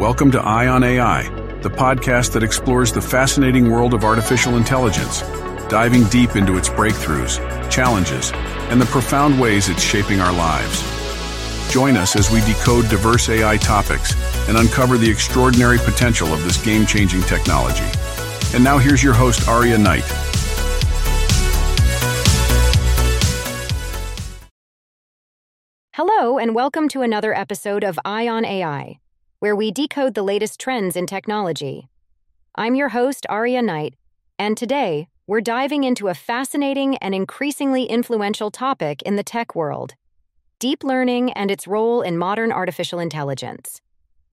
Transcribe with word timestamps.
Welcome 0.00 0.30
to 0.30 0.40
Eye 0.40 0.66
on 0.66 0.82
AI, 0.82 1.24
the 1.60 1.68
podcast 1.68 2.32
that 2.32 2.42
explores 2.42 2.90
the 2.90 3.02
fascinating 3.02 3.70
world 3.70 3.92
of 3.92 4.02
artificial 4.02 4.56
intelligence, 4.56 5.20
diving 5.68 6.04
deep 6.04 6.36
into 6.36 6.56
its 6.56 6.70
breakthroughs, 6.70 7.38
challenges, 7.70 8.32
and 8.70 8.80
the 8.80 8.86
profound 8.86 9.38
ways 9.38 9.68
it's 9.68 9.82
shaping 9.82 10.18
our 10.18 10.32
lives. 10.32 10.82
Join 11.70 11.98
us 11.98 12.16
as 12.16 12.30
we 12.30 12.40
decode 12.50 12.88
diverse 12.88 13.28
AI 13.28 13.58
topics 13.58 14.14
and 14.48 14.56
uncover 14.56 14.96
the 14.96 15.10
extraordinary 15.10 15.76
potential 15.76 16.32
of 16.32 16.42
this 16.44 16.56
game-changing 16.64 17.20
technology. 17.24 17.84
And 18.54 18.64
now 18.64 18.78
here's 18.78 19.02
your 19.02 19.12
host, 19.12 19.46
Aria 19.48 19.76
Knight. 19.76 20.10
Hello, 25.92 26.38
and 26.38 26.54
welcome 26.54 26.88
to 26.88 27.02
another 27.02 27.34
episode 27.34 27.84
of 27.84 27.98
Eye 28.02 28.28
on 28.28 28.46
AI, 28.46 28.98
where 29.40 29.56
we 29.56 29.70
decode 29.70 30.12
the 30.12 30.22
latest 30.22 30.60
trends 30.60 30.94
in 30.94 31.06
technology. 31.06 31.88
I'm 32.56 32.74
your 32.74 32.90
host, 32.90 33.24
Aria 33.30 33.62
Knight, 33.62 33.94
and 34.38 34.54
today 34.54 35.08
we're 35.26 35.40
diving 35.40 35.82
into 35.82 36.08
a 36.08 36.14
fascinating 36.14 36.98
and 36.98 37.14
increasingly 37.14 37.84
influential 37.84 38.50
topic 38.50 39.00
in 39.02 39.16
the 39.16 39.22
tech 39.22 39.54
world 39.56 39.94
deep 40.58 40.84
learning 40.84 41.32
and 41.32 41.50
its 41.50 41.66
role 41.66 42.02
in 42.02 42.18
modern 42.18 42.52
artificial 42.52 42.98
intelligence. 42.98 43.80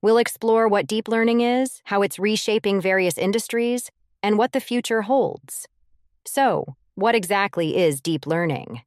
We'll 0.01 0.17
explore 0.17 0.67
what 0.67 0.85
deep 0.85 1.07
learning 1.07 1.39
is, 1.39 1.81
how 1.85 2.01
it's 2.01 2.19
reshaping 2.19 2.81
various 2.81 3.17
industries, 3.17 3.89
and 4.21 4.37
what 4.37 4.51
the 4.51 4.59
future 4.59 5.03
holds. 5.03 5.69
So, 6.25 6.75
what 6.95 7.15
exactly 7.15 7.77
is 7.77 8.01
deep 8.01 8.27
learning? 8.27 8.81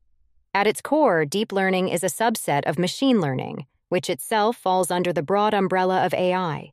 At 0.53 0.67
its 0.67 0.83
core, 0.83 1.25
deep 1.25 1.51
learning 1.51 1.89
is 1.89 2.05
a 2.05 2.09
subset 2.09 2.65
of 2.65 2.79
machine 2.79 3.23
learning, 3.23 3.65
which 3.91 4.09
itself 4.09 4.57
falls 4.57 4.91
under 4.91 5.13
the 5.13 5.23
broad 5.23 5.53
umbrella 5.53 6.07
of 6.07 6.15
AI. 6.15 6.73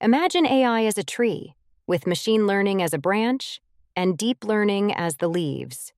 Imagine 0.00 0.46
AI 0.46 0.84
as 0.84 0.96
a 0.96 1.02
tree, 1.02 1.54
with 1.86 2.06
machine 2.06 2.46
learning 2.46 2.80
as 2.80 2.94
a 2.94 2.98
branch 2.98 3.60
and 3.96 4.16
deep 4.16 4.44
learning 4.44 4.94
as 4.94 5.16
the 5.16 5.28
leaves. 5.28 5.92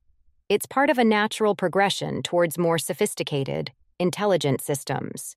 It's 0.49 0.67
part 0.67 0.89
of 0.89 0.99
a 0.99 1.05
natural 1.05 1.55
progression 1.55 2.23
towards 2.23 2.59
more 2.59 2.79
sophisticated, 2.79 3.73
intelligent 3.99 4.61
systems. 4.61 5.37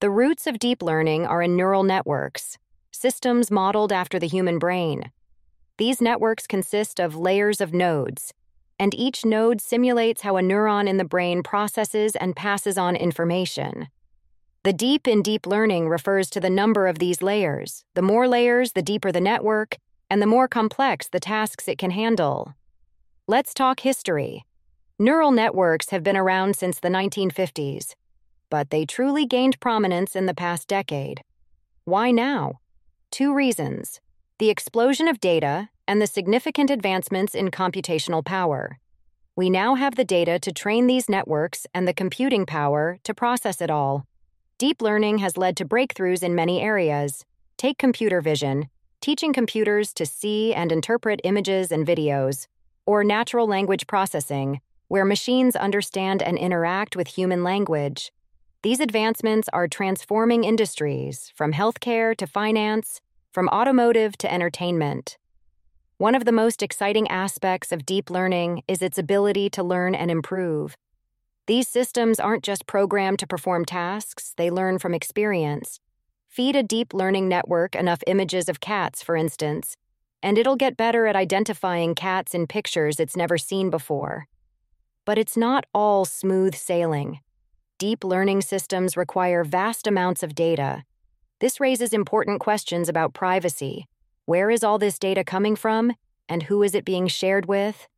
The 0.00 0.10
roots 0.10 0.46
of 0.46 0.58
deep 0.58 0.82
learning 0.82 1.26
are 1.26 1.42
in 1.42 1.56
neural 1.56 1.82
networks, 1.82 2.56
systems 2.90 3.50
modeled 3.50 3.92
after 3.92 4.18
the 4.18 4.28
human 4.28 4.58
brain. 4.58 5.10
These 5.78 6.00
networks 6.00 6.46
consist 6.46 7.00
of 7.00 7.16
layers 7.16 7.60
of 7.60 7.74
nodes, 7.74 8.32
and 8.78 8.94
each 8.94 9.24
node 9.24 9.60
simulates 9.60 10.22
how 10.22 10.36
a 10.36 10.42
neuron 10.42 10.88
in 10.88 10.96
the 10.96 11.04
brain 11.04 11.42
processes 11.42 12.16
and 12.16 12.36
passes 12.36 12.78
on 12.78 12.96
information. 12.96 13.88
The 14.62 14.74
deep 14.74 15.08
in 15.08 15.22
deep 15.22 15.46
learning 15.46 15.88
refers 15.88 16.28
to 16.30 16.40
the 16.40 16.50
number 16.50 16.86
of 16.86 16.98
these 16.98 17.22
layers. 17.22 17.86
The 17.94 18.02
more 18.02 18.28
layers, 18.28 18.72
the 18.72 18.82
deeper 18.82 19.10
the 19.10 19.18
network, 19.18 19.78
and 20.10 20.20
the 20.20 20.26
more 20.26 20.48
complex 20.48 21.08
the 21.08 21.18
tasks 21.18 21.66
it 21.66 21.78
can 21.78 21.92
handle. 21.92 22.54
Let's 23.26 23.54
talk 23.54 23.80
history. 23.80 24.44
Neural 24.98 25.30
networks 25.30 25.88
have 25.90 26.02
been 26.02 26.16
around 26.16 26.56
since 26.56 26.78
the 26.78 26.90
1950s, 26.90 27.94
but 28.50 28.68
they 28.68 28.84
truly 28.84 29.24
gained 29.24 29.58
prominence 29.60 30.14
in 30.14 30.26
the 30.26 30.34
past 30.34 30.68
decade. 30.68 31.22
Why 31.86 32.10
now? 32.10 32.60
Two 33.10 33.32
reasons 33.32 33.98
the 34.38 34.50
explosion 34.50 35.08
of 35.08 35.20
data 35.20 35.70
and 35.88 36.02
the 36.02 36.06
significant 36.06 36.68
advancements 36.68 37.34
in 37.34 37.50
computational 37.50 38.22
power. 38.22 38.78
We 39.36 39.48
now 39.48 39.76
have 39.76 39.94
the 39.94 40.04
data 40.04 40.38
to 40.38 40.52
train 40.52 40.86
these 40.86 41.08
networks 41.08 41.66
and 41.72 41.88
the 41.88 41.94
computing 41.94 42.44
power 42.44 42.98
to 43.04 43.14
process 43.14 43.62
it 43.62 43.70
all. 43.70 44.06
Deep 44.60 44.82
learning 44.82 45.16
has 45.16 45.38
led 45.38 45.56
to 45.56 45.64
breakthroughs 45.64 46.22
in 46.22 46.34
many 46.34 46.60
areas. 46.60 47.24
Take 47.56 47.78
computer 47.78 48.20
vision, 48.20 48.68
teaching 49.00 49.32
computers 49.32 49.94
to 49.94 50.04
see 50.04 50.52
and 50.52 50.70
interpret 50.70 51.18
images 51.24 51.72
and 51.72 51.86
videos, 51.86 52.46
or 52.84 53.02
natural 53.02 53.46
language 53.48 53.86
processing, 53.86 54.60
where 54.88 55.06
machines 55.06 55.56
understand 55.56 56.22
and 56.22 56.36
interact 56.36 56.94
with 56.94 57.08
human 57.08 57.42
language. 57.42 58.12
These 58.62 58.80
advancements 58.80 59.48
are 59.50 59.66
transforming 59.66 60.44
industries, 60.44 61.32
from 61.34 61.54
healthcare 61.54 62.14
to 62.18 62.26
finance, 62.26 63.00
from 63.32 63.48
automotive 63.48 64.18
to 64.18 64.30
entertainment. 64.30 65.16
One 65.96 66.14
of 66.14 66.26
the 66.26 66.32
most 66.32 66.62
exciting 66.62 67.08
aspects 67.08 67.72
of 67.72 67.86
deep 67.86 68.10
learning 68.10 68.62
is 68.68 68.82
its 68.82 68.98
ability 68.98 69.48
to 69.56 69.62
learn 69.62 69.94
and 69.94 70.10
improve. 70.10 70.76
These 71.46 71.68
systems 71.68 72.20
aren't 72.20 72.44
just 72.44 72.66
programmed 72.66 73.18
to 73.20 73.26
perform 73.26 73.64
tasks, 73.64 74.34
they 74.36 74.50
learn 74.50 74.78
from 74.78 74.94
experience. 74.94 75.80
Feed 76.28 76.54
a 76.54 76.62
deep 76.62 76.94
learning 76.94 77.28
network 77.28 77.74
enough 77.74 78.02
images 78.06 78.48
of 78.48 78.60
cats, 78.60 79.02
for 79.02 79.16
instance, 79.16 79.76
and 80.22 80.38
it'll 80.38 80.56
get 80.56 80.76
better 80.76 81.06
at 81.06 81.16
identifying 81.16 81.94
cats 81.94 82.34
in 82.34 82.46
pictures 82.46 83.00
it's 83.00 83.16
never 83.16 83.36
seen 83.36 83.70
before. 83.70 84.28
But 85.04 85.18
it's 85.18 85.36
not 85.36 85.64
all 85.74 86.04
smooth 86.04 86.54
sailing. 86.54 87.20
Deep 87.78 88.04
learning 88.04 88.42
systems 88.42 88.96
require 88.96 89.42
vast 89.42 89.86
amounts 89.86 90.22
of 90.22 90.34
data. 90.34 90.84
This 91.40 91.58
raises 91.58 91.92
important 91.92 92.38
questions 92.40 92.88
about 92.88 93.14
privacy 93.14 93.86
where 94.30 94.48
is 94.48 94.62
all 94.62 94.78
this 94.78 94.96
data 94.96 95.24
coming 95.24 95.56
from? 95.56 95.92
And 96.28 96.44
who 96.44 96.62
is 96.62 96.76
it 96.76 96.84
being 96.84 97.08
shared 97.08 97.46
with? 97.46 97.88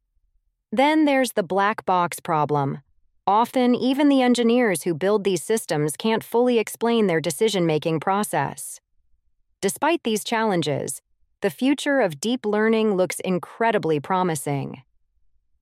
Then 0.70 1.04
there's 1.04 1.32
the 1.32 1.42
black 1.42 1.84
box 1.84 2.20
problem. 2.20 2.78
Often, 3.26 3.76
even 3.76 4.08
the 4.08 4.20
engineers 4.20 4.82
who 4.82 4.94
build 4.94 5.22
these 5.22 5.44
systems 5.44 5.96
can't 5.96 6.24
fully 6.24 6.58
explain 6.58 7.06
their 7.06 7.20
decision 7.20 7.66
making 7.66 8.00
process. 8.00 8.80
Despite 9.60 10.02
these 10.02 10.24
challenges, 10.24 11.00
the 11.40 11.50
future 11.50 12.00
of 12.00 12.18
deep 12.20 12.44
learning 12.44 12.94
looks 12.96 13.20
incredibly 13.20 14.00
promising. 14.00 14.82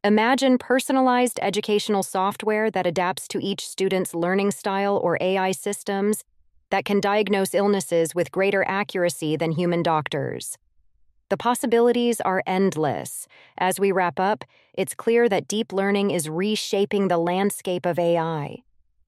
Imagine 0.02 0.56
personalized 0.56 1.38
educational 1.42 2.02
software 2.02 2.70
that 2.70 2.86
adapts 2.86 3.28
to 3.28 3.44
each 3.44 3.68
student's 3.68 4.14
learning 4.14 4.52
style 4.52 4.96
or 4.96 5.18
AI 5.20 5.52
systems 5.52 6.24
that 6.70 6.86
can 6.86 6.98
diagnose 6.98 7.54
illnesses 7.54 8.14
with 8.14 8.32
greater 8.32 8.64
accuracy 8.66 9.36
than 9.36 9.52
human 9.52 9.82
doctors. 9.82 10.56
The 11.30 11.36
possibilities 11.36 12.20
are 12.20 12.42
endless. 12.44 13.28
As 13.56 13.78
we 13.78 13.92
wrap 13.92 14.18
up, 14.18 14.44
it's 14.74 14.96
clear 14.96 15.28
that 15.28 15.46
deep 15.46 15.72
learning 15.72 16.10
is 16.10 16.28
reshaping 16.28 17.06
the 17.06 17.18
landscape 17.18 17.86
of 17.86 18.00
AI. 18.00 18.56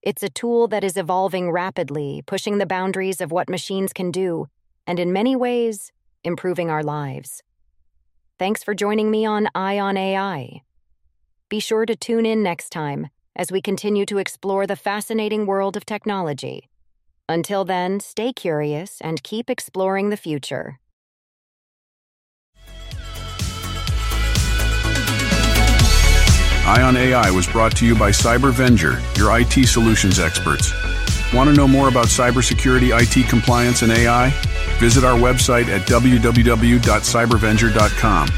It's 0.03 0.23
a 0.23 0.29
tool 0.29 0.69
that 0.69 0.85
is 0.85 0.97
evolving 0.97 1.51
rapidly, 1.51 2.23
pushing 2.25 2.59
the 2.59 2.67
boundaries 2.67 3.21
of 3.21 3.33
what 3.33 3.51
machines 3.51 3.93
can 3.93 4.13
do, 4.13 4.47
and 4.87 5.01
in 5.01 5.13
many 5.13 5.35
ways, 5.35 5.91
improving 6.23 6.71
our 6.71 6.85
lives. 6.85 7.43
Thanks 8.39 8.63
for 8.63 8.73
joining 8.73 9.11
me 9.11 9.27
on 9.27 9.49
Eye 9.53 9.81
on 9.81 9.97
AI. 9.97 10.63
Be 11.49 11.59
sure 11.59 11.87
to 11.87 11.97
tune 11.97 12.25
in 12.25 12.41
next 12.41 12.71
time 12.71 13.09
as 13.35 13.51
we 13.51 13.61
continue 13.61 14.07
to 14.07 14.19
explore 14.19 14.65
the 14.65 14.77
fascinating 14.77 15.45
world 15.45 15.77
of 15.77 15.85
technology. 15.85 16.69
Until 17.29 17.65
then, 17.65 17.99
stay 17.99 18.33
curious 18.33 19.01
and 19.01 19.25
keep 19.25 19.51
exploring 19.51 20.11
the 20.11 20.17
future. 20.17 20.79
Eye 26.73 26.81
on 26.81 26.97
AI 26.97 27.31
was 27.31 27.47
brought 27.47 27.77
to 27.77 27.87
you 27.87 27.95
by 27.95 28.13
CyberVenger, 28.13 29.19
your 29.19 29.39
IT 29.39 29.69
solutions 29.69 30.19
experts. 30.19 30.73
Want 31.35 31.51
to 31.51 31.55
know 31.55 31.69
more 31.69 31.89
about 31.89 32.07
cybersecurity, 32.07 32.99
IT 32.99 33.29
compliance, 33.29 33.83
and 33.83 33.93
AI? 33.93 34.31
Visit 34.79 35.05
our 35.05 35.19
website 35.19 35.67
at 35.67 35.87
www.cybervenger.com. 35.87 38.29